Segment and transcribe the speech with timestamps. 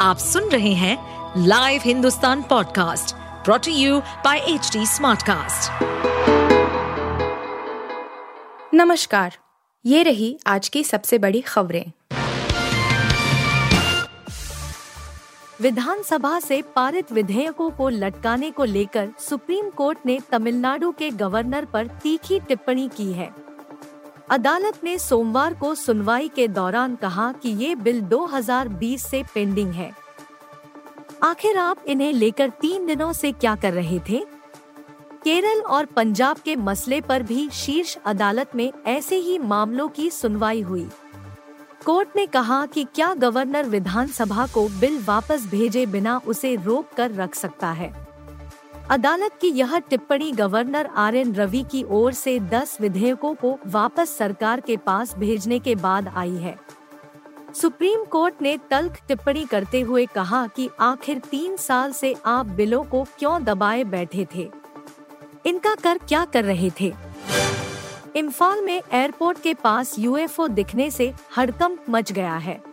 [0.00, 0.96] आप सुन रहे हैं
[1.46, 5.82] live Hindustan podcast brought to you by H Smartcast.
[8.74, 9.36] नमस्कार,
[9.84, 11.84] ये रही आज की सबसे बड़ी खबरें
[15.60, 21.86] विधानसभा से पारित विधेयकों को लटकाने को लेकर सुप्रीम कोर्ट ने तमिलनाडु के गवर्नर पर
[22.02, 23.49] तीखी टिप्पणी की है
[24.30, 29.92] अदालत ने सोमवार को सुनवाई के दौरान कहा कि ये बिल 2020 से पेंडिंग है।
[31.22, 34.26] आखिर आप इन्हें लेकर तीन दिनों से क्या कर रहे थे?
[35.24, 40.60] केरल और पंजाब के मसले पर भी शीर्ष अदालत में ऐसे ही मामलों की सुनवाई
[40.60, 40.88] हुई।
[41.86, 47.10] कोर्ट ने कहा कि क्या गवर्नर विधानसभा को बिल वापस भेजे बिना उसे रोक कर
[47.10, 48.09] रख सकता है।
[48.90, 54.16] अदालत की यह टिप्पणी गवर्नर आर एन रवि की ओर से 10 विधेयकों को वापस
[54.16, 56.56] सरकार के पास भेजने के बाद आई है।
[57.54, 62.84] सुप्रीम कोर्ट ने तल्ख टिप्पणी करते हुए कहा कि आखिर तीन साल से आप बिलों
[62.84, 64.50] को क्यों दबाए बैठे थे?
[65.46, 66.92] इनका कर क्या कर रहे थे?
[68.16, 72.69] इम्फाल में एयरपोर्ट के पास यूएफओ दिखने से हड़कंप मच गया है।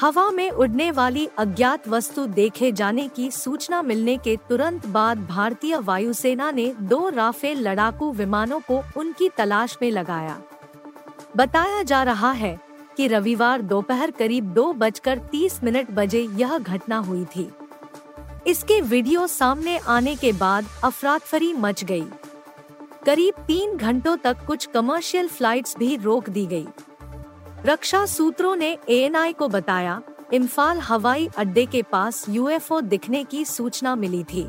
[0.00, 5.76] हवा में उड़ने वाली अज्ञात वस्तु देखे जाने की सूचना मिलने के तुरंत बाद भारतीय
[5.78, 10.38] वायुसेना ने दो राफेल लड़ाकू विमानों को उनकी तलाश में लगाया
[11.36, 12.58] बताया जा रहा है
[12.96, 17.50] कि रविवार दोपहर करीब दो बजकर तीस मिनट बजे यह घटना हुई थी
[18.46, 22.04] इसके वीडियो सामने आने के बाद अफरातफरी मच गई।
[23.06, 26.66] करीब तीन घंटों तक कुछ कमर्शियल फ्लाइट्स भी रोक दी गई।
[27.66, 30.00] रक्षा सूत्रों ने एएनआई को बताया,
[30.32, 34.46] इम्फाल हवाई अड्डे के पास यूएफओ दिखने की सूचना मिली थी,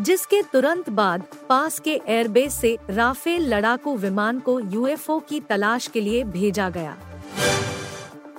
[0.00, 6.00] जिसके तुरंत बाद पास के एयरबेस से राफेल लड़ाकू विमान को यूएफओ की तलाश के
[6.00, 6.96] लिए भेजा गया।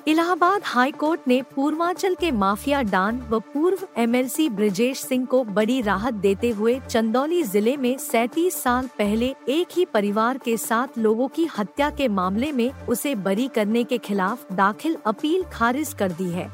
[0.08, 5.80] इलाहाबाद हाई कोर्ट ने पूर्वांचल के माफिया डान व पूर्व एमएलसी ब्रजेश सिंह को बड़ी
[5.82, 11.28] राहत देते हुए चंदौली ज़िले में सैतीस साल पहले एक ही परिवार के सात लोगों
[11.28, 16.30] की हत्या के मामले में उसे बरी करने के खिलाफ दाखिल अपील खारिज कर दी
[16.30, 16.50] है।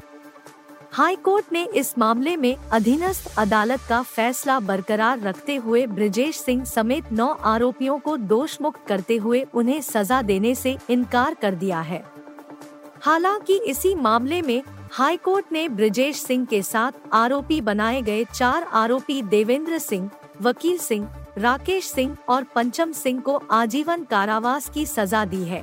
[0.92, 6.64] हाई कोर्ट ने इस मामले में अधीनस्थ अदालत का फैसला बरकरार रखते हुए ब्रजेश सिंह
[6.66, 11.81] समेत नौ आरोपियों को दोष मुक्त करते हुए उन्हें सजा देने से इनकार कर दिया
[11.81, 12.04] है।
[13.02, 14.62] हालाँकि इसी मामले में
[14.92, 20.10] हाई कोर्ट ने ब्रजेश सिंह के साथ आरोपी बनाए गए चार आरोपी देवेंद्र सिंह,
[20.42, 25.62] वकील सिंह, राकेश सिंह और पंचम सिंह को आजीवन कारावास की सजा दी है।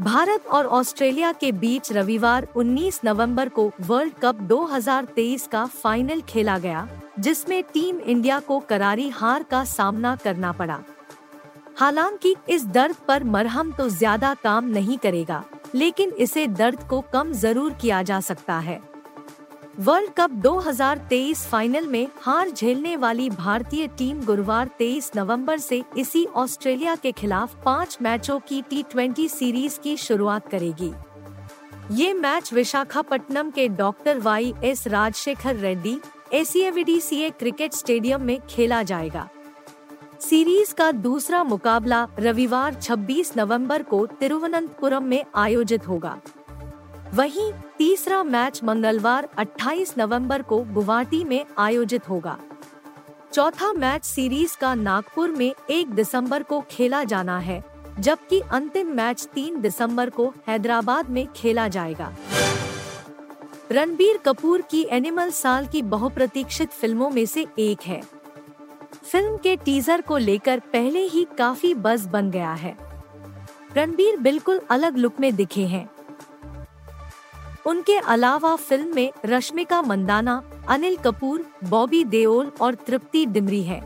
[0.00, 6.58] भारत और ऑस्ट्रेलिया के बीच रविवार 19 नवंबर को वर्ल्ड कप 2023 का फाइनल खेला
[6.58, 6.88] गया,
[7.18, 10.78] जिसमें टीम इंडिया को करारी हार का सामना करना पड़ा।
[11.78, 17.32] हालाँकि इस दर्द पर मरहम तो ज़्यादा काम नहीं करेगा। लेकिन इसे दर्द को कम
[17.32, 18.80] ज़रूर किया जा सकता है।
[19.78, 26.24] वर्ल्ड कप 2023 फाइनल में हार झेलने वाली भारतीय टीम गुरुवार 23 नवंबर से इसी
[26.26, 30.92] ऑस्ट्रेलिया के खिलाफ पाँच मैचों की टी सीरीज़ की शुरुआत करेगी।
[31.92, 35.98] ये मैच विशाखापट्टनम के doctor Y S Rajasekhar Reddy,
[36.32, 39.28] ACAVDCA cricket stadium में खेला जाएगा।
[40.20, 46.18] सीरीज़ का दूसरा मुकाबला रविवार 26 नवंबर को तिरुवनंतपुरम में आयोजित होगा।
[47.14, 52.38] वहीं तीसरा मैच मंगलवार 28 नवंबर को गुवाहाटी में आयोजित होगा।
[53.32, 57.62] चौथा मैच सीरीज़ का नागपुर में 1 दिसंबर को खेला जाना है,
[57.98, 62.12] जबकि अंतिम मैच 3 दिसंबर को हैदराबाद में खेला जाएगा।
[63.72, 68.17] रणबीर कपूर की एनिमल साल की बहुप्रतीक्षित फ़िल्मों में से एक है।
[69.12, 72.76] फ़िल्म के टीजर को लेकर पहले ही काफ़ी बज बन गया है।
[73.76, 75.88] रणबीर बिल्कुल अलग लुक में दिखे हैं।
[77.66, 83.80] उनके अलावा फ़िल्म में रश्मिका मंदाना, अनिल कपूर, बॉबी देओल और तृप्ति डिमरी है।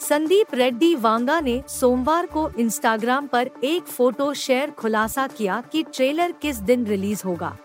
[0.00, 6.32] संदीप रेड्डी वांगा ने सोमवार को इंस्टाग्राम पर एक फ़ोटो शेयर खुलासा किया कि ट्रेलर
[6.32, 7.56] किस दिन रिलीज़ होगा।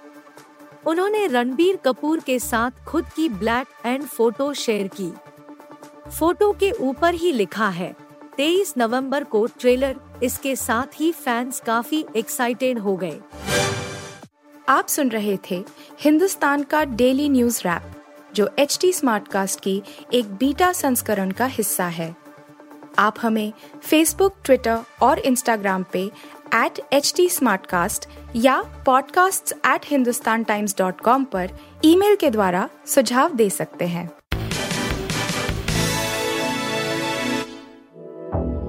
[0.87, 5.13] उन्होंने रणबीर कपूर के साथ खुद की ब्लैक एंड फ़ोटो शेयर की।
[6.19, 7.95] फ़ोटो के ऊपर ही लिखा है।
[8.37, 13.19] 23 नवंबर को ट्रेलर, इसके साथ ही फैंस काफ़ी एक्साइटेड हो गए।
[14.69, 15.65] आप सुन रहे थे
[15.99, 17.81] हिंदुस्तान का डेली न्यूज़ रैप,
[18.33, 22.15] जो एच टी स्मार्ट कास्ट की एक बीटा संस्करण का हिस्सा है।
[22.99, 23.53] आप हमें
[23.83, 26.11] फेसबुक ट्विटर और इंस्टाग्राम पे
[26.55, 27.29] एट एच टी
[28.35, 31.49] या podcasts@hindustantimes.com पर
[31.85, 34.20] ईमेल के द्वारा सुझाव दे सकते हैं।